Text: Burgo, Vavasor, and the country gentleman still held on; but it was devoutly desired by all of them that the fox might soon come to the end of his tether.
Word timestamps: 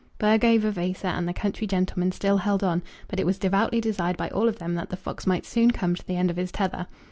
Burgo, 0.17 0.57
Vavasor, 0.57 1.09
and 1.09 1.27
the 1.27 1.31
country 1.31 1.67
gentleman 1.67 2.11
still 2.11 2.37
held 2.37 2.63
on; 2.63 2.81
but 3.07 3.19
it 3.19 3.25
was 3.27 3.37
devoutly 3.37 3.79
desired 3.79 4.17
by 4.17 4.29
all 4.29 4.47
of 4.47 4.57
them 4.57 4.73
that 4.73 4.89
the 4.89 4.97
fox 4.97 5.27
might 5.27 5.45
soon 5.45 5.69
come 5.69 5.93
to 5.93 6.07
the 6.07 6.15
end 6.17 6.31
of 6.31 6.37
his 6.37 6.51
tether. 6.51 6.87